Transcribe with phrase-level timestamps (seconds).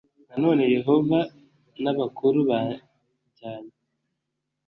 [0.27, 1.19] Nanone Yehova
[1.81, 3.75] n ‘abakuru bajyanye